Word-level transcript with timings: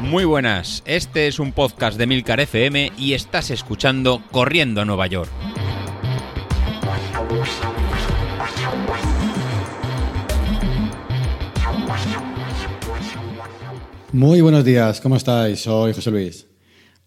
Muy 0.00 0.24
buenas, 0.24 0.82
este 0.86 1.26
es 1.26 1.38
un 1.38 1.52
podcast 1.52 1.98
de 1.98 2.06
Milcar 2.06 2.40
FM 2.40 2.92
y 2.96 3.14
estás 3.14 3.50
escuchando 3.50 4.22
Corriendo 4.30 4.80
a 4.80 4.84
Nueva 4.84 5.06
York. 5.06 5.30
Muy 14.12 14.40
buenos 14.40 14.64
días, 14.64 15.00
¿cómo 15.00 15.16
estáis? 15.16 15.60
Soy 15.60 15.92
José 15.92 16.10
Luis. 16.10 16.46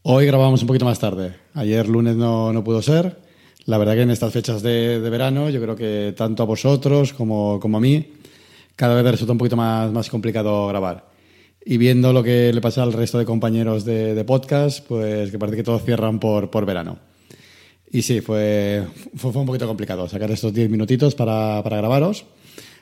Hoy 0.04 0.26
grabamos 0.26 0.62
un 0.62 0.68
poquito 0.68 0.86
más 0.86 1.00
tarde. 1.00 1.36
Ayer 1.54 1.88
lunes 1.88 2.16
no, 2.16 2.54
no 2.54 2.64
pudo 2.64 2.82
ser. 2.82 3.20
La 3.66 3.78
verdad 3.78 3.96
que 3.96 4.02
en 4.02 4.12
estas 4.12 4.32
fechas 4.34 4.62
de, 4.62 5.00
de 5.00 5.10
verano 5.10 5.50
yo 5.50 5.62
creo 5.62 5.76
que 5.76 6.14
tanto 6.16 6.44
a 6.44 6.46
vosotros 6.46 7.14
como, 7.14 7.60
como, 7.60 7.78
a 7.78 7.82
mí 7.82 8.14
cada 8.80 8.96
vez 8.96 9.12
resulta 9.12 9.34
un 9.34 9.38
poquito 9.38 9.58
más, 9.58 9.92
más 9.92 10.10
complicado 10.10 10.66
grabar. 10.70 11.10
Y 11.66 11.76
viendo 11.76 12.14
lo 12.14 12.24
que 12.24 12.54
le 12.54 12.62
pasa 12.62 12.82
al 12.82 12.94
resto 12.94 13.18
de 13.18 13.26
compañeros 13.26 13.84
de, 13.84 14.16
de 14.16 14.24
podcast, 14.24 14.88
pues 14.88 15.32
que 15.32 15.38
parece 15.38 15.58
que 15.58 15.64
todos 15.64 15.84
cierran 15.84 16.18
por, 16.18 16.50
por 16.50 16.66
verano. 16.66 16.98
Y 17.92 18.04
sí, 18.04 18.22
fue, 18.22 18.86
fue, 19.18 19.34
fue, 19.34 19.42
un 19.42 19.48
poquito 19.48 19.68
complicado 19.68 20.08
sacar 20.08 20.32
estos 20.32 20.54
10 20.54 20.70
minutitos 20.70 21.14
para, 21.14 21.62
para 21.62 21.76
grabaros. 21.76 22.24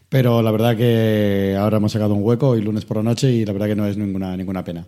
Pero 0.07 0.43
la 0.43 0.51
verdad 0.51 0.77
que 0.77 1.57
ahora 1.59 1.77
hemos 1.77 1.93
sacado 1.93 2.13
un 2.13 2.23
hueco 2.23 2.55
y 2.55 2.61
lunes 2.61 2.85
por 2.85 2.97
la 2.97 3.03
noche 3.03 3.31
y 3.31 3.43
la 3.43 3.53
verdad 3.53 3.65
que 3.65 3.75
no 3.75 3.87
es 3.87 3.97
ninguna, 3.97 4.37
ninguna 4.37 4.63
pena. 4.63 4.85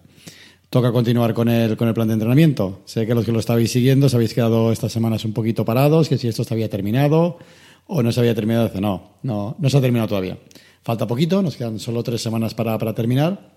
Toca 0.70 0.92
continuar 0.92 1.34
con 1.34 1.50
el, 1.50 1.76
con 1.76 1.88
el 1.88 1.96
plan 1.96 2.08
de 2.08 2.14
entrenamiento. 2.14 2.84
Sé 2.86 3.08
que 3.08 3.16
los 3.16 3.26
que 3.26 3.32
lo 3.32 3.40
estabais 3.40 3.72
siguiendo 3.72 4.06
os 4.06 4.14
habéis 4.14 4.36
quedado 4.36 4.72
estas 4.72 4.92
semanas 4.92 5.26
un 5.26 5.34
poquito 5.34 5.66
parados, 5.66 6.08
que 6.08 6.20
si 6.20 6.28
esto 6.28 6.44
se 6.44 6.54
había 6.54 6.70
terminado 6.70 7.40
o 7.88 8.04
no 8.04 8.12
se 8.12 8.20
había 8.20 8.36
terminado. 8.36 8.70
No, 8.80 9.16
no, 9.24 9.56
no 9.58 9.70
se 9.72 9.76
ha 9.76 9.82
terminado 9.82 10.08
todavía. 10.08 10.38
Falta 10.82 11.08
poquito, 11.08 11.42
nos 11.42 11.58
quedan 11.58 11.80
solo 11.80 12.04
tres 12.04 12.22
semanas 12.22 12.54
para, 12.54 12.78
para 12.78 12.94
terminar, 12.94 13.54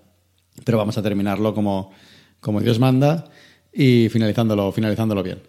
pero 0.65 0.77
vamos 0.77 0.97
a 0.97 1.01
terminarlo 1.01 1.53
como, 1.53 1.91
como 2.39 2.59
Dios 2.61 2.79
manda 2.79 3.29
y 3.71 4.09
finalizándolo, 4.09 4.71
finalizándolo 4.71 5.23
bien. 5.23 5.41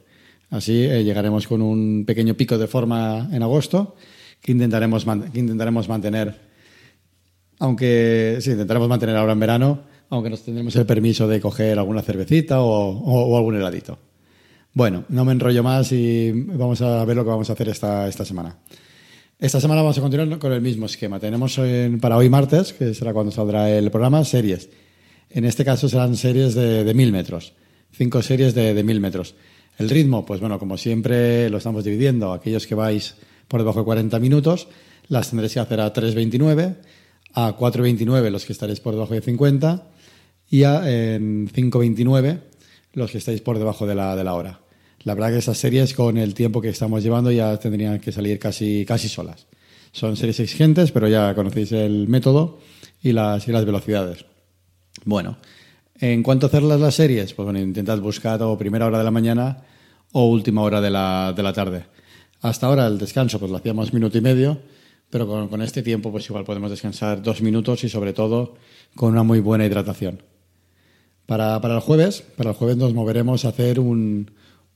Así 0.51 0.85
eh, 0.85 1.03
llegaremos 1.05 1.47
con 1.47 1.63
un 1.63 2.05
pequeño 2.07 2.35
pico 2.35 2.57
de 2.59 2.67
forma 2.67 3.29
en 3.33 3.43
agosto 3.43 3.97
que 4.41 4.53
intentaremos, 4.53 5.05
que 5.33 5.39
intentaremos 5.41 5.89
mantener, 5.89 6.41
aunque 7.59 8.39
sí, 8.41 8.51
intentaremos 8.51 8.89
mantener 8.89 9.17
ahora 9.17 9.33
en 9.33 9.41
verano, 9.41 9.81
aunque 10.11 10.31
nos 10.31 10.43
tendremos 10.43 10.77
el 10.77 10.87
permiso 10.87 11.27
de 11.27 11.41
coger 11.41 11.79
alguna 11.79 12.03
cervecita 12.03 12.61
o, 12.61 12.69
o, 12.69 13.25
o, 13.25 13.37
algún 13.37 13.57
heladito. 13.57 13.99
Bueno, 14.73 15.05
no 15.09 15.25
me 15.25 15.33
enrollo 15.33 15.63
más 15.63 15.93
y 15.93 16.31
vamos 16.33 16.83
a 16.83 17.05
ver 17.05 17.17
lo 17.17 17.25
que 17.25 17.31
vamos 17.31 17.49
a 17.49 17.55
hacer 17.55 17.69
esta, 17.69 18.07
esta 18.07 18.25
semana. 18.25 18.59
Esta 19.41 19.61
semana 19.61 19.83
vamos 19.83 19.99
a 19.99 20.01
continuar 20.01 20.39
con 20.39 20.53
el 20.53 20.61
mismo 20.61 20.87
esquema. 20.87 21.19
Tenemos 21.19 21.59
en, 21.59 21.99
para 21.99 22.17
hoy 22.17 22.29
martes, 22.29 22.73
que 22.73 22.95
será 22.95 23.13
cuando 23.13 23.33
saldrá 23.33 23.69
el 23.69 23.91
programa, 23.91 24.25
series. 24.25 24.71
En 25.29 25.45
este 25.45 25.65
caso 25.65 25.89
serán 25.89 26.17
series 26.17 26.55
de, 26.55 26.85
de 26.85 26.95
mil 26.95 27.11
metros. 27.11 27.53
Cinco 27.91 28.23
series 28.23 28.55
de, 28.55 28.75
de 28.75 28.85
mil 28.85 29.01
metros. 29.01 29.35
El 29.77 29.91
ritmo, 29.91 30.25
pues 30.25 30.41
bueno, 30.41 30.61
como 30.61 30.79
siempre 30.79 31.51
lo 31.51 31.59
estamos 31.59 31.83
dividiendo. 31.83 32.33
Aquellos 32.33 32.69
que 32.69 32.77
vais 32.77 33.17
por 33.49 33.61
debajo 33.61 33.81
de 33.81 33.85
40 33.87 34.21
minutos, 34.21 34.69
las 35.09 35.31
tendréis 35.31 35.55
que 35.55 35.61
hacer 35.61 35.81
a 35.81 35.93
3.29, 35.93 36.77
a 37.33 37.59
4.29 37.59 38.31
los 38.31 38.45
que 38.45 38.53
estaréis 38.53 38.79
por 38.79 38.95
debajo 38.95 39.15
de 39.15 39.21
50 39.21 39.89
y 40.49 40.63
a 40.63 40.89
en 40.89 41.49
5.29 41.49 42.41
los 42.93 43.11
que 43.11 43.19
estáis 43.19 43.41
por 43.41 43.59
debajo 43.59 43.85
de 43.85 43.97
la, 43.97 44.15
de 44.15 44.23
la 44.23 44.35
hora. 44.35 44.64
La 45.05 45.15
verdad 45.15 45.33
que 45.33 45.39
esas 45.39 45.59
series 45.59 45.93
con 45.93 46.17
el 46.17 46.33
tiempo 46.33 46.63
que 46.63 46.71
estamos 46.71 47.03
llevando 47.03 47.31
ya 47.31 47.59
tendrían 47.59 48.01
que 48.01 48.11
salir 48.11 48.39
casi, 48.39 48.87
casi 48.87 49.09
solas. 49.09 49.47
Son 49.93 50.17
series 50.17 50.41
exigentes, 50.41 50.93
pero 50.93 51.09
ya 51.09 51.35
conocéis 51.35 51.73
el 51.73 52.09
método 52.09 52.59
y 53.03 53.13
las, 53.13 53.47
y 53.47 53.53
las 53.53 53.67
velocidades. 53.67 54.25
Bueno, 55.05 55.37
en 56.01 56.23
cuanto 56.23 56.47
a 56.47 56.49
hacerlas 56.49 56.81
las 56.81 56.95
series, 56.95 57.35
pues 57.35 57.45
bueno, 57.45 57.61
intentad 57.61 58.01
buscar 58.01 58.43
o 58.43 58.57
primera 58.57 58.87
hora 58.87 58.99
de 58.99 59.05
la 59.05 59.11
mañana 59.11 59.59
o 60.13 60.27
última 60.27 60.63
hora 60.63 60.81
de 60.81 60.91
la, 60.91 61.35
de 61.37 61.43
la 61.43 61.53
tarde. 61.53 61.85
Hasta 62.41 62.67
ahora 62.67 62.87
el 62.87 62.99
descanso 62.99 63.39
pues 63.39 63.51
lo 63.51 63.59
hacíamos 63.59 63.93
minuto 63.93 64.17
y 64.17 64.23
medio, 64.23 64.59
pero 65.11 65.27
con, 65.27 65.49
con, 65.49 65.61
este 65.61 65.83
tiempo 65.83 66.13
pues 66.13 66.27
igual 66.31 66.45
podemos 66.45 66.71
descansar 66.71 67.23
dos 67.23 67.43
minutos 67.43 67.85
y 67.85 67.91
sobre 67.91 68.15
todo 68.15 68.55
con 68.97 69.13
una 69.13 69.23
muy 69.23 69.41
buena 69.41 69.67
hidratación. 69.67 70.23
Para, 71.27 71.61
para 71.61 71.75
el 71.75 71.81
jueves, 71.81 72.23
para 72.37 72.51
el 72.51 72.57
jueves 72.57 72.79
nos 72.79 72.95
moveremos 72.95 73.45
a 73.45 73.49
hacer 73.49 73.81
un 73.81 74.31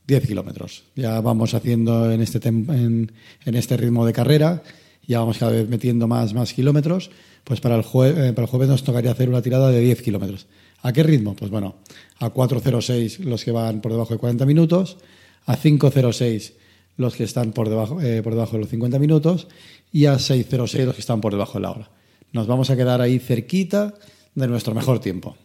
10 0.09 0.27
kilómetros. 0.27 0.85
Ya 0.97 1.21
vamos 1.21 1.53
haciendo 1.53 2.11
en 2.11 2.23
este, 2.23 2.49
en, 2.49 3.13
en, 3.45 3.55
este 3.55 3.77
ritmo 3.77 4.07
de 4.07 4.15
carrera, 4.15 4.63
ya 5.07 5.21
vamos 5.21 5.37
cada 5.37 5.53
vez 5.53 5.69
metiendo 5.69 6.09
más, 6.09 6.33
más 6.33 6.55
kilómetros, 6.55 7.11
pues 7.45 7.61
para 7.61 7.77
el, 7.77 7.83
jue, 7.83 8.09
eh, 8.09 8.33
para 8.33 8.47
el 8.47 8.51
jueves 8.51 8.69
nos 8.69 8.83
tocaría 8.83 9.11
hacer 9.11 9.29
una 9.29 9.43
tirada 9.43 9.71
de 9.71 9.81
10 9.81 10.03
kilómetros. 10.03 10.47
¿A 10.83 10.93
qué 10.95 11.03
ritmo? 11.03 11.37
Pues 11.37 11.51
bueno, 11.51 11.77
a 12.19 12.33
4.06 12.33 13.19
los 13.21 13.45
que 13.45 13.53
van 13.53 13.83
por 13.83 13.93
debajo 13.93 14.15
de 14.15 14.19
40 14.19 14.47
minutos, 14.47 14.97
a 15.45 15.57
5.06 15.59 16.55
los 16.97 17.15
que 17.15 17.25
están 17.25 17.53
por 17.53 17.69
debajo, 17.69 18.01
eh, 18.01 18.23
por 18.23 18.33
debajo 18.33 18.53
de 18.53 18.61
los 18.61 18.71
50 18.71 18.99
minutos 18.99 19.47
y 19.93 20.07
a 20.07 20.15
6.06 20.15 20.87
los 20.87 20.95
que 20.95 21.01
están 21.01 21.21
por 21.21 21.33
debajo 21.33 21.59
de 21.59 21.63
la 21.63 21.71
hora. 21.71 21.91
Nos 22.33 22.47
vamos 22.47 22.71
a 22.71 22.77
quedar 22.77 23.03
ahí 23.03 23.19
cerquita 23.19 23.95
de 24.35 24.49
nuestro 24.49 24.75
mejor 24.75 25.01
tiempo. 25.01 25.37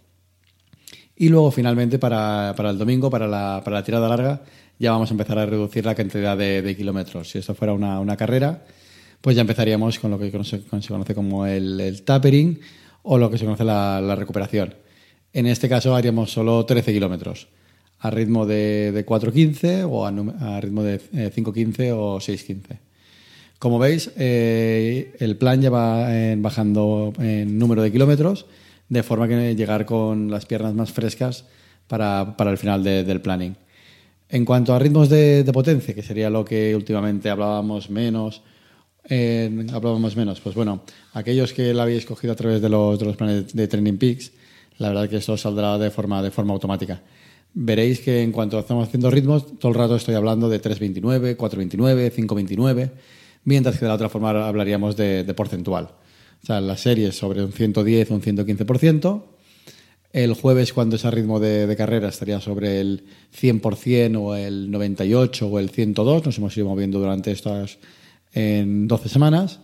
Y 1.15 1.29
luego 1.29 1.51
finalmente 1.51 1.99
para, 1.99 2.53
para 2.57 2.71
el 2.71 2.77
domingo, 2.77 3.09
para 3.09 3.27
la, 3.27 3.61
para 3.63 3.77
la, 3.77 3.83
tirada 3.83 4.07
larga, 4.09 4.41
ya 4.79 4.91
vamos 4.91 5.11
a 5.11 5.13
empezar 5.13 5.37
a 5.37 5.45
reducir 5.45 5.85
la 5.85 5.95
cantidad 5.95 6.37
de, 6.37 6.75
kilómetros. 6.75 7.29
Si 7.29 7.37
esto 7.37 7.53
fuera 7.53 7.73
una, 7.73 7.99
una, 7.99 8.17
carrera, 8.17 8.63
pues 9.21 9.35
ya 9.35 9.41
empezaríamos 9.41 9.99
con 9.99 10.11
lo 10.11 10.19
que 10.19 10.31
se 10.43 10.63
conoce 10.63 11.13
como 11.13 11.45
el, 11.45 11.79
el 11.79 12.03
tapering 12.03 12.59
o 13.03 13.17
lo 13.17 13.29
que 13.29 13.37
se 13.37 13.45
conoce 13.45 13.63
la, 13.63 14.15
recuperación. 14.15 14.73
En 15.33 15.45
este 15.45 15.69
caso 15.69 15.95
haríamos 15.95 16.31
solo 16.31 16.65
13 16.65 16.93
kilómetros 16.93 17.47
a 17.99 18.09
ritmo 18.09 18.45
de, 18.45 18.91
de 18.91 19.05
4.15 19.05 19.87
o 19.89 20.05
a, 20.05 20.61
ritmo 20.61 20.83
de 20.83 20.95
eh, 21.13 21.31
5.15 21.33 21.93
o 21.95 22.17
6.15. 22.17 22.79
Como 23.59 23.79
veis, 23.79 24.11
eh, 24.17 25.15
el 25.19 25.37
plan 25.37 25.61
ya 25.61 25.69
va 25.69 26.13
eh, 26.13 26.35
bajando 26.37 27.13
en 27.19 27.57
número 27.57 27.81
de 27.81 27.93
kilómetros, 27.93 28.45
de 28.93 29.03
forma 29.03 29.27
que 29.27 29.55
llegar 29.55 29.85
con 29.85 30.29
las 30.29 30.45
piernas 30.45 30.73
más 30.73 30.91
frescas 30.91 31.45
para, 31.87 32.35
para 32.37 32.51
el 32.51 32.57
final 32.57 32.83
de, 32.83 33.03
del 33.03 33.21
planning. 33.21 33.55
En 34.29 34.45
cuanto 34.45 34.73
a 34.73 34.79
ritmos 34.79 35.09
de, 35.09 35.49
potencia, 35.53 35.93
que 35.93 36.01
sería 36.01 36.29
lo 36.29 36.45
que 36.45 36.75
últimamente 36.75 37.29
hablábamos 37.29 37.89
menos, 37.89 38.41
hablábamos 39.03 40.15
menos, 40.15 40.39
pues 40.39 40.55
bueno, 40.55 40.83
aquellos 41.13 41.53
que 41.53 41.73
la 41.73 41.83
habéis 41.83 42.05
cogido 42.05 42.33
a 42.33 42.35
través 42.35 42.61
de 42.61 42.69
los, 42.69 42.97
de 42.97 43.05
los 43.05 43.17
planes 43.17 43.53
de 43.53 43.67
Training 43.67 43.97
Peaks, 43.97 44.31
la 44.77 44.89
verdad 44.89 45.09
que 45.09 45.17
esto 45.17 45.37
saldrá 45.37 45.77
de 45.77 45.91
forma, 45.91 46.21
de 46.23 46.31
forma 46.31 46.53
automática 46.53 47.01
veréis 47.53 47.99
que 47.99 48.23
en 48.23 48.31
cuanto 48.31 48.57
estamos 48.59 48.87
haciendo 48.87 49.11
ritmos, 49.11 49.59
todo 49.59 49.71
el 49.71 49.77
rato 49.77 49.95
estoy 49.95 50.15
hablando 50.15 50.49
de 50.49 50.59
3.29, 50.59 51.37
4.29, 51.37 52.11
5.29, 52.11 52.91
mientras 53.43 53.75
que 53.75 53.85
de 53.85 53.89
la 53.89 53.95
otra 53.95 54.09
forma 54.09 54.47
hablaríamos 54.47 54.95
de 54.95 55.31
porcentual. 55.35 55.89
O 56.43 56.45
sea, 56.45 56.61
las 56.61 56.81
series 56.81 57.15
sobre 57.15 57.43
un 57.43 57.53
110 57.53 58.11
o 58.11 58.15
un 58.15 58.21
115%. 58.21 59.23
El 60.11 60.33
jueves, 60.33 60.73
cuando 60.73 60.97
es 60.97 61.05
a 61.05 61.11
ritmo 61.11 61.39
de, 61.39 61.65
de, 61.65 61.75
carrera, 61.75 62.09
estaría 62.09 62.39
sobre 62.41 62.81
el 62.81 63.05
100% 63.39 64.17
o 64.19 64.35
el 64.35 64.69
98 64.69 65.47
o 65.47 65.59
el 65.59 65.69
102. 65.69 66.25
Nos 66.25 66.37
hemos 66.37 66.55
ido 66.57 66.67
moviendo 66.67 66.99
durante 66.99 67.31
estas 67.31 67.79
en 68.33 68.87
12 68.87 69.09
semanas. 69.09 69.61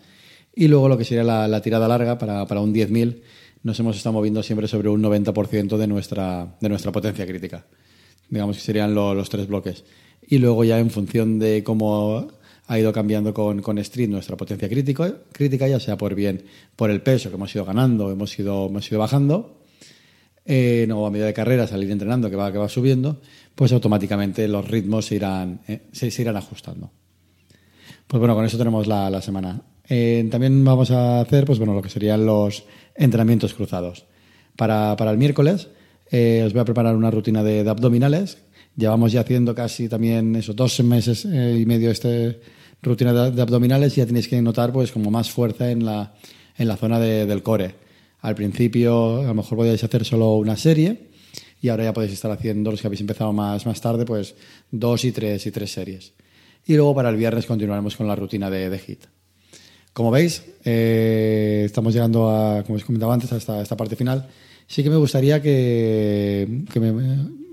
Y 0.56 0.68
luego 0.68 0.90
lo 0.90 0.98
que 0.98 1.06
sería 1.06 1.24
la, 1.24 1.62
tirada 1.62 1.88
larga 1.88 2.18
para, 2.18 2.46
para 2.48 2.62
un 2.62 2.74
10.000 2.74 3.22
nos 3.62 3.80
hemos 3.80 3.98
estado 3.98 4.14
moviendo 4.14 4.42
siempre 4.42 4.68
sobre 4.68 4.90
un 4.90 5.04
90% 5.04 5.78
de 5.78 5.88
nuestra, 5.88 6.56
de 6.62 6.70
nuestra 6.70 6.92
potencia 6.92 7.28
crítica. 7.28 7.66
Digamos 8.30 8.56
que 8.56 8.62
serían 8.62 8.96
lo, 8.96 9.14
los 9.14 9.30
tres 9.30 9.48
bloques. 9.48 9.84
Y 10.26 10.38
luego 10.38 10.64
ya 10.64 10.80
en 10.80 10.90
función 10.90 11.40
de 11.40 11.64
cómo 11.64 12.28
ha 12.70 12.78
ido 12.78 12.94
cambiando 12.94 13.34
con, 13.34 13.64
con 13.64 13.80
Street 13.80 14.10
nuestra 14.10 14.38
potencia 14.38 14.70
crítico, 14.70 15.04
crítica, 15.32 15.68
ya 15.68 15.80
sea 15.80 15.98
por 15.98 16.14
bien 16.14 16.44
por 16.76 16.92
el 16.92 17.02
peso 17.02 17.30
que 17.30 17.36
hemos 17.36 17.54
ido 17.56 17.66
ganando, 17.66 18.12
hemos 18.12 18.38
ido, 18.38 18.68
hemos 18.68 18.88
ido 18.92 19.00
bajando, 19.00 19.64
eh, 20.46 20.86
no, 20.88 21.04
a 21.08 21.10
medida 21.10 21.26
de 21.26 21.34
carrera, 21.34 21.66
salir 21.66 21.90
entrenando, 21.90 22.30
que 22.30 22.36
va, 22.36 22.52
que 22.52 22.60
va 22.60 22.70
subiendo, 22.70 23.22
pues 23.56 23.74
automáticamente 23.74 24.48
los 24.48 24.68
ritmos 24.68 25.08
se 25.08 25.16
irán, 25.16 25.62
eh, 25.68 25.88
se, 25.92 26.10
irán 26.22 26.38
ajustando. 26.38 26.92
Pues 28.06 28.20
bueno, 28.20 28.36
con 28.36 28.46
eso 28.46 28.60
tenemos 28.60 28.86
la, 28.86 29.10
la 29.10 29.24
semana. 29.24 29.64
Eh, 29.88 30.28
también 30.30 30.64
vamos 30.64 30.92
a 30.92 31.22
hacer, 31.22 31.46
pues 31.46 31.58
bueno, 31.58 31.74
lo 31.74 31.82
que 31.82 31.90
serían 31.90 32.24
los 32.24 32.66
entrenamientos 32.94 33.56
cruzados. 33.56 34.06
Para, 34.56 34.96
para 34.96 35.10
el 35.10 35.18
miércoles 35.18 35.70
eh, 36.12 36.44
os 36.46 36.54
voy 36.54 36.62
a 36.62 36.66
preparar 36.66 36.96
una 36.96 37.10
rutina 37.10 37.42
de, 37.42 37.64
de, 37.64 37.70
abdominales. 37.70 38.38
Llevamos 38.76 39.12
ya 39.12 39.22
haciendo 39.22 39.56
casi 39.56 39.90
también 39.90 40.36
eso, 40.36 40.54
dos 40.54 40.80
meses 40.84 41.26
y 41.26 41.66
medio 41.66 41.90
este 41.90 42.59
rutina 42.82 43.14
de, 43.14 43.32
de, 43.32 43.42
abdominales 43.42 43.96
ya 43.96 44.06
tenéis 44.06 44.28
que 44.28 44.42
notar 44.42 44.72
pues 44.72 44.92
como 44.92 45.12
más 45.12 45.32
fuerza 45.32 45.72
en 45.72 45.86
la, 45.86 46.14
en 46.58 46.68
la 46.68 46.78
zona 46.78 47.00
de, 47.00 47.26
del 47.26 47.44
core. 47.44 47.76
Al 48.22 48.36
principio 48.36 49.22
a 49.22 49.28
lo 49.28 49.34
mejor 49.34 49.58
podíais 49.58 49.84
hacer 49.84 50.04
solo 50.06 50.36
una 50.36 50.58
serie 50.58 51.10
y 51.62 51.70
ahora 51.70 51.86
ya 51.86 51.94
podéis 51.94 52.14
estar 52.14 52.32
haciendo 52.32 52.72
los 52.72 52.82
que 52.82 52.88
habéis 52.88 53.02
empezado 53.02 53.34
más, 53.34 53.66
más 53.66 53.82
tarde, 53.82 54.06
pues 54.06 54.36
dos 54.72 55.04
y 55.06 55.12
tres 55.12 55.46
y 55.46 55.52
tres 55.52 55.72
series. 55.72 56.14
Y 56.66 56.76
luego 56.76 56.96
para 56.96 57.10
el 57.10 57.18
viernes 57.18 57.46
continuaremos 57.46 57.96
con 57.96 58.08
la 58.08 58.16
rutina 58.16 58.50
de, 58.50 58.70
de 58.70 58.78
HIT. 58.78 59.06
como 59.94 60.12
veis, 60.12 60.44
eh, 60.64 61.64
estamos 61.66 61.94
llegando 61.94 62.30
a, 62.30 62.64
como 62.64 62.76
os 62.76 62.86
comentaba 62.86 63.14
antes, 63.14 63.32
a 63.34 63.38
esta, 63.38 63.62
esta 63.62 63.76
parte 63.76 63.96
final. 63.96 64.28
Sí 64.68 64.84
que 64.84 64.90
me 64.90 64.98
gustaría 64.98 65.42
que, 65.42 66.64
que 66.72 66.80
me 66.80 66.92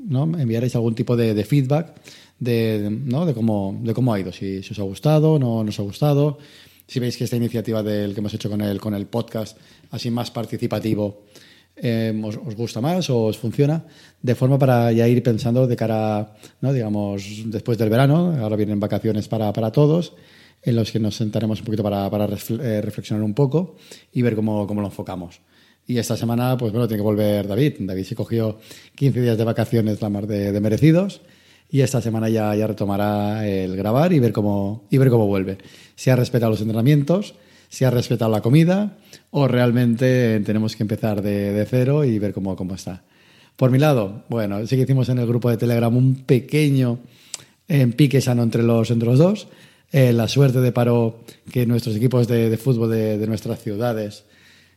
¿no? 0.07 0.25
enviarais 0.39 0.75
algún 0.75 0.95
tipo 0.95 1.17
de, 1.17 1.35
de 1.35 1.45
feedback 1.45 1.95
de, 2.39 2.89
¿no? 2.91 3.27
de, 3.27 3.35
cómo, 3.35 3.79
de 3.83 3.95
cómo 3.95 4.13
ha 4.13 4.21
ido, 4.21 4.33
si, 4.33 4.63
si 4.63 4.73
os 4.73 4.79
ha 4.79 4.83
gustado, 4.83 5.39
no 5.39 5.65
nos 5.65 5.79
ha 5.79 5.83
gustado, 5.83 6.39
si 6.87 7.01
veis 7.01 7.17
que 7.17 7.25
esta 7.25 7.37
iniciativa 7.37 7.83
del 7.83 8.15
que 8.15 8.21
hemos 8.21 8.35
hecho 8.35 8.51
con 8.51 8.61
el, 8.61 8.81
con 8.81 8.95
el 8.95 9.07
podcast, 9.07 9.59
así 9.91 10.11
más 10.11 10.31
participativo, 10.31 11.25
eh, 11.77 12.19
os, 12.25 12.37
os, 12.37 12.55
gusta 12.55 12.81
más 12.81 13.11
o 13.11 13.25
os 13.25 13.37
funciona, 13.37 13.85
de 14.23 14.35
forma 14.35 14.59
para 14.59 14.93
ya 14.93 15.07
ir 15.09 15.23
pensando 15.23 15.67
de 15.67 15.77
cara, 15.77 16.35
¿no? 16.61 16.73
digamos, 16.73 17.43
después 17.47 17.77
del 17.79 17.91
verano, 17.91 18.37
ahora 18.41 18.57
vienen 18.57 18.81
vacaciones 18.81 19.29
para, 19.29 19.53
para 19.53 19.73
todos, 19.73 20.15
en 20.63 20.77
los 20.77 20.91
que 20.91 20.99
nos 20.99 21.17
sentaremos 21.17 21.61
un 21.61 21.67
poquito 21.67 21.83
para, 21.83 22.09
para 22.11 22.27
eh, 22.27 22.81
reflexionar 22.83 23.23
un 23.23 23.35
poco 23.35 23.77
y 24.13 24.23
ver 24.23 24.35
cómo, 24.35 24.67
cómo 24.67 24.81
lo 24.81 24.89
enfocamos. 24.89 25.41
Y 25.87 25.99
esta 25.99 26.17
semana, 26.17 26.57
pues 26.57 26.73
bueno, 26.73 26.89
tiene 26.89 26.99
que 26.99 27.05
volver 27.05 27.47
David. 27.47 27.75
David 27.81 28.05
se 28.05 28.17
cogió 28.17 28.59
15 28.97 29.21
días 29.21 29.39
de 29.39 29.45
vacaciones, 29.45 30.01
la 30.01 30.09
más 30.09 30.27
de, 30.27 30.51
de 30.51 30.61
merecidos. 30.61 31.21
Y 31.71 31.81
esta 31.81 32.01
semana 32.01 32.29
ya, 32.29 32.55
ya 32.55 32.67
retomará 32.67 33.47
el 33.47 33.77
grabar 33.77 34.13
y 34.13 34.21
ver 34.21 34.33
cómo, 34.33 34.85
y 34.91 34.99
ver 34.99 35.11
cómo 35.11 35.27
vuelve. 35.27 35.59
Si 35.95 36.11
ha 36.11 36.17
respetado 36.17 36.51
los 36.53 36.61
entrenamientos, 36.61 37.35
si 37.69 37.85
ha 37.85 37.91
respetado 37.91 38.31
la 38.31 38.41
comida 38.41 38.97
o 39.31 39.49
realmente 39.49 40.41
tenemos 40.41 40.77
que 40.77 40.85
empezar 40.85 41.23
de, 41.23 41.53
de 41.53 41.67
cero 41.67 42.05
y 42.05 42.19
ver 42.19 42.33
cómo, 42.33 42.55
cómo 42.57 42.75
está. 42.75 43.03
Por 43.57 43.71
mi 43.71 43.79
lado, 43.79 44.25
bueno, 44.29 44.67
sí 44.67 44.77
que 44.77 44.83
hicimos 44.83 45.09
en 45.09 45.19
el 45.19 45.27
grupo 45.27 45.49
de 45.49 45.57
Telegram 45.57 45.95
un 45.97 46.25
pequeño 46.25 46.99
eh, 47.69 47.87
pique 47.87 48.21
sano 48.21 48.43
entre 48.43 48.63
los, 48.63 48.91
entre 48.91 49.09
los 49.09 49.19
dos. 49.19 49.49
Eh, 49.93 50.13
la 50.13 50.29
suerte 50.29 50.61
deparó 50.61 51.21
que 51.51 51.65
nuestros 51.65 51.97
equipos 51.97 52.29
de, 52.29 52.55
fútbol 52.59 52.91
de, 52.91 53.27
nuestras 53.27 53.63
ciudades 53.63 54.25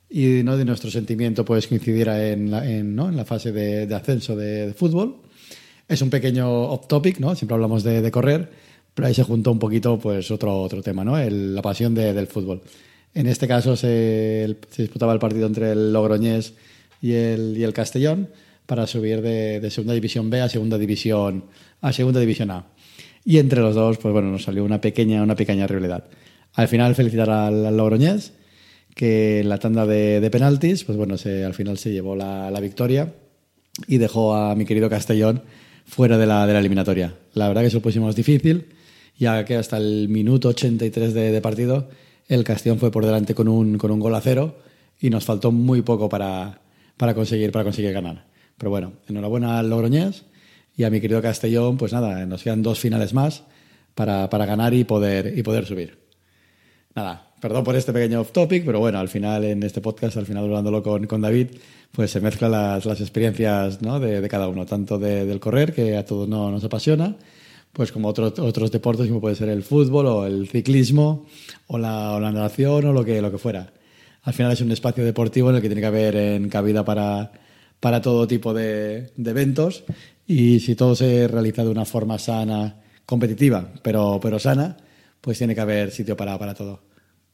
y 0.09 0.43
¿no? 0.43 0.55
de 0.55 0.65
nuestro 0.65 0.89
sentimiento 0.89 1.43
pues 1.43 1.67
coincidiera 1.67 2.29
en 2.29 2.51
la, 2.51 2.69
en, 2.69 2.95
¿no? 2.95 3.09
en 3.09 3.17
la 3.17 3.25
fase 3.25 3.51
de, 3.51 3.93
ascenso 3.93 4.35
de, 4.35 4.73
fútbol. 4.73 5.17
Es 5.89 6.01
un 6.01 6.09
pequeño 6.09 6.47
off 6.47 6.87
topic, 6.87 7.19
¿no? 7.19 7.35
Siempre 7.35 7.55
hablamos 7.55 7.83
de, 7.83 8.09
correr, 8.11 8.49
pero 8.93 9.07
ahí 9.07 9.13
se 9.13 9.23
juntó 9.23 9.51
un 9.51 9.59
poquito 9.59 9.99
pues 9.99 10.31
otro, 10.31 10.61
otro 10.61 10.81
tema, 10.81 11.03
¿no? 11.03 11.17
La 11.19 11.61
pasión 11.61 11.93
del 11.93 12.27
fútbol. 12.27 12.61
En 13.13 13.27
este 13.27 13.47
caso 13.47 13.75
se, 13.75 14.55
disputaba 14.77 15.11
el 15.11 15.19
partido 15.19 15.47
entre 15.47 15.71
el 15.73 15.91
Logroñés 15.91 16.53
y 17.01 17.13
el, 17.13 17.57
y 17.57 17.63
el 17.63 17.73
Castellón 17.73 18.29
para 18.65 18.87
subir 18.87 19.21
de, 19.21 19.67
segunda 19.71 19.93
división 19.93 20.29
B 20.29 20.39
a 20.41 20.47
segunda 20.47 20.77
división 20.77 21.45
a 21.81 21.91
segunda 21.91 22.21
división 22.21 22.51
A. 22.51 22.67
Y 23.25 23.39
entre 23.39 23.59
los 23.59 23.75
dos, 23.75 23.97
pues 23.97 24.13
bueno, 24.13 24.31
nos 24.31 24.43
salió 24.43 24.63
una 24.63 24.79
pequeña, 24.79 25.23
una 25.23 25.35
pequeña 25.35 25.67
rivalidad. 25.67 26.05
Al 26.53 26.67
final 26.67 26.95
felicitar 26.95 27.29
al, 27.29 27.65
al 27.65 27.75
Logroñés 27.75 28.33
que 28.99 29.39
en 29.39 29.47
la 29.47 29.59
tanda 29.59 29.85
de, 29.85 30.27
penaltis, 30.29 30.83
pues 30.83 30.97
bueno, 30.97 31.17
se, 31.17 31.45
al 31.45 31.53
final 31.53 31.77
se 31.77 31.91
llevó 31.91 32.17
la, 32.17 32.59
victoria 32.59 33.13
y 33.87 33.97
dejó 33.97 34.35
a 34.35 34.55
mi 34.55 34.65
querido 34.65 34.89
Castellón 34.89 35.41
fuera 35.89 36.17
de 36.17 36.27
la, 36.27 36.45
de 36.45 36.53
la 36.53 36.59
eliminatoria. 36.59 37.15
La 37.33 37.47
verdad 37.47 37.63
que 37.63 37.69
se 37.69 37.75
lo 37.77 37.81
pusimos 37.81 38.15
difícil, 38.15 38.67
ya 39.17 39.43
que 39.43 39.55
hasta 39.55 39.77
el 39.77 40.07
minuto 40.07 40.49
83 40.49 41.13
de, 41.13 41.31
de 41.31 41.41
partido 41.41 41.89
el 42.27 42.43
Castellón 42.43 42.77
fue 42.77 42.91
por 42.91 43.05
delante 43.05 43.33
con 43.33 43.47
un, 43.47 43.77
con 43.77 43.89
un 43.91 43.99
gol 43.99 44.13
a 44.13 44.21
cero 44.21 44.57
y 45.01 45.09
nos 45.09 45.25
faltó 45.25 45.51
muy 45.51 45.81
poco 45.81 46.07
para, 46.07 46.61
para, 46.95 47.15
conseguir, 47.15 47.51
para 47.51 47.63
conseguir 47.63 47.91
ganar. 47.91 48.27
Pero 48.57 48.69
bueno, 48.69 48.93
enhorabuena 49.07 49.57
al 49.57 49.69
Logroñés 49.69 50.25
y 50.77 50.83
a 50.83 50.91
mi 50.91 51.01
querido 51.01 51.21
Castellón, 51.21 51.77
pues 51.77 51.91
nada, 51.91 52.25
nos 52.27 52.43
quedan 52.43 52.61
dos 52.61 52.79
finales 52.79 53.13
más 53.13 53.43
para, 53.95 54.29
para 54.29 54.45
ganar 54.45 54.73
y 54.75 54.83
poder, 54.83 55.37
y 55.37 55.41
poder 55.41 55.65
subir. 55.65 55.97
Nada, 56.99 57.31
perdón 57.39 57.63
por 57.63 57.77
este 57.77 57.93
pequeño 57.93 58.19
off 58.19 58.33
topic, 58.33 58.65
pero 58.65 58.79
bueno, 58.79 58.99
al 58.99 59.07
final 59.07 59.45
en 59.45 59.63
este 59.63 59.79
podcast, 59.79 60.17
al 60.17 60.25
final 60.25 60.43
hablándolo 60.43 60.83
con, 60.83 61.07
con 61.07 61.21
David, 61.21 61.47
pues 61.93 62.11
se 62.11 62.19
mezclan 62.19 62.51
las, 62.51 62.85
experiencias 62.85 63.79
de, 63.79 64.27
cada 64.29 64.49
uno, 64.49 64.65
tanto 64.65 64.99
de, 64.99 65.25
del 65.25 65.39
correr, 65.39 65.73
que 65.73 65.95
a 65.95 66.03
todos 66.03 66.27
no, 66.27 66.51
nos 66.51 66.61
apasiona, 66.65 67.15
pues 67.71 67.93
como 67.93 68.09
otro, 68.09 68.33
otros 68.39 68.69
deportes, 68.69 69.07
como 69.07 69.21
puede 69.21 69.35
ser 69.35 69.47
el 69.47 69.63
fútbol 69.63 70.07
o 70.07 70.25
el 70.25 70.49
ciclismo 70.49 71.25
o 71.67 71.77
la, 71.77 72.15
o 72.15 72.19
natación 72.19 72.87
o 72.87 72.91
lo 72.91 73.05
que, 73.05 73.21
lo 73.21 73.31
que 73.31 73.37
fuera. 73.37 73.71
Al 74.23 74.33
final 74.33 74.51
es 74.51 74.59
un 74.59 74.73
espacio 74.73 75.05
deportivo 75.05 75.51
en 75.51 75.55
el 75.55 75.61
que 75.61 75.69
tiene 75.69 75.79
que 75.79 75.87
haber 75.87 76.17
en 76.17 76.49
cabida 76.49 76.83
para, 76.83 77.31
para 77.79 78.01
todo 78.01 78.27
tipo 78.27 78.53
de, 78.53 79.11
de 79.15 79.31
eventos 79.31 79.85
y 80.27 80.59
si 80.59 80.75
todo 80.75 80.97
se 80.97 81.29
realiza 81.29 81.63
de 81.63 81.69
una 81.69 81.85
forma 81.85 82.19
sana, 82.19 82.75
competitiva, 83.05 83.71
pero, 83.81 84.19
pero 84.21 84.37
sana, 84.37 84.75
pues 85.21 85.37
tiene 85.37 85.55
que 85.55 85.61
haber 85.61 85.91
sitio 85.91 86.17
para, 86.17 86.37
para 86.37 86.53
todo. 86.53 86.88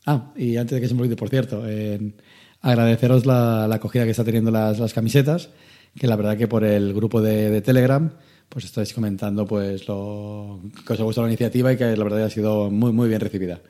Ah, 0.06 0.32
y 0.36 0.58
antes 0.58 0.76
de 0.76 0.82
que 0.82 0.88
se 0.88 0.94
me 0.94 1.02
olvide, 1.02 1.16
por 1.16 1.30
cierto, 1.30 1.64
eh, 1.66 2.14
agradeceros 2.62 3.26
la, 3.26 3.68
la, 3.68 3.76
acogida 3.76 4.06
que 4.06 4.12
está 4.12 4.24
teniendo 4.24 4.52
las, 4.52 4.80
las, 4.80 4.94
camisetas, 4.94 5.50
que 5.98 6.08
la 6.08 6.16
verdad 6.16 6.38
que 6.38 6.48
por 6.48 6.64
el 6.64 6.94
grupo 6.94 7.22
de, 7.22 7.50
de, 7.50 7.62
Telegram 7.62 8.12
pues 8.50 8.66
estáis 8.66 8.94
comentando 8.94 9.46
pues 9.46 9.88
lo 9.88 10.62
que 10.86 10.94
os 10.94 11.00
ha 11.00 11.04
gustado 11.04 11.26
la 11.26 11.32
iniciativa 11.32 11.74
y 11.74 11.78
que 11.78 11.98
la 11.98 12.04
verdad 12.04 12.24
ha 12.24 12.30
sido 12.30 12.70
muy 12.70 12.92
muy 12.92 13.10
bien 13.10 13.20
recibida. 13.20 13.62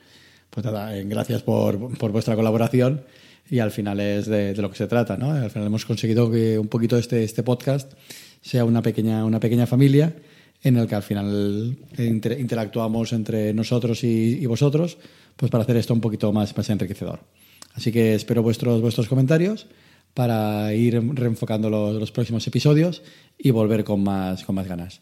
Pues 0.49 0.65
nada, 0.65 0.95
eh, 0.97 1.03
gracias 1.05 1.43
por, 1.43 1.97
por, 1.97 2.11
vuestra 2.11 2.35
colaboración 2.35 3.03
y 3.49 3.59
al 3.59 3.71
final 3.71 3.99
es 3.99 4.25
de, 4.25 4.53
de, 4.53 4.61
lo 4.61 4.69
que 4.69 4.77
se 4.77 4.87
trata, 4.87 5.17
¿no? 5.17 5.31
Al 5.31 5.49
final 5.49 5.67
hemos 5.67 5.85
conseguido 5.85 6.29
que 6.29 6.59
un 6.59 6.67
poquito 6.67 6.97
este, 6.97 7.23
este 7.23 7.43
podcast 7.43 7.93
sea 8.41 8.65
una 8.65 8.81
pequeña, 8.81 9.23
una 9.23 9.39
pequeña 9.39 9.65
familia 9.65 10.15
en 10.63 10.77
el 10.77 10.87
que 10.87 10.95
al 10.95 11.03
final 11.03 11.77
inter, 11.97 12.39
interactuamos 12.39 13.13
entre 13.13 13.53
nosotros 13.53 14.03
y, 14.03 14.37
y 14.41 14.45
vosotros 14.45 14.97
pues 15.35 15.51
para 15.51 15.63
hacer 15.63 15.77
esto 15.77 15.93
un 15.93 16.01
poquito 16.01 16.31
más, 16.31 16.55
más 16.55 16.69
enriquecedor. 16.69 17.19
Así 17.73 17.91
que 17.91 18.15
espero 18.15 18.41
vuestros, 18.41 18.81
vuestros 18.81 19.07
comentarios 19.07 19.67
para 20.13 20.73
ir 20.73 21.01
reenfocando 21.13 21.69
los, 21.69 21.95
los 21.95 22.11
próximos 22.11 22.47
episodios 22.47 23.03
y 23.37 23.51
volver 23.51 23.83
con 23.83 24.01
más, 24.01 24.45
con 24.45 24.55
más 24.55 24.67
ganas. 24.67 25.01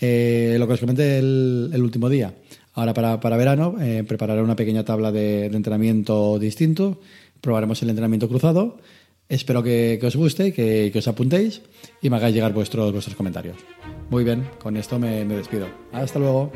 Eh, 0.00 0.56
lo 0.58 0.66
que 0.66 0.74
os 0.74 0.80
comenté 0.80 1.18
el, 1.18 1.70
el, 1.72 1.82
último 1.82 2.08
día, 2.08 2.34
ahora 2.74 2.94
para, 2.94 3.20
para 3.20 3.36
verano, 3.36 3.76
eh, 3.80 4.04
prepararé 4.06 4.42
una 4.42 4.56
pequeña 4.56 4.84
tabla 4.84 5.10
de, 5.10 5.48
de, 5.48 5.56
entrenamiento 5.56 6.38
distinto, 6.38 7.00
probaremos 7.40 7.82
el 7.82 7.90
entrenamiento 7.90 8.28
cruzado. 8.28 8.78
Espero 9.28 9.62
que, 9.62 9.98
que 10.00 10.06
os 10.06 10.16
guste, 10.16 10.52
que, 10.52 10.90
que, 10.92 10.98
os 10.98 11.08
apuntéis 11.08 11.60
y 12.00 12.08
me 12.08 12.16
hagáis 12.16 12.34
llegar 12.34 12.52
vuestros, 12.52 12.92
vuestros 12.92 13.14
comentarios. 13.14 13.58
Muy 14.08 14.24
bien, 14.24 14.48
con 14.62 14.76
esto 14.76 14.98
me, 14.98 15.24
me 15.24 15.36
despido. 15.36 15.66
Hasta 15.92 16.18
luego. 16.18 16.50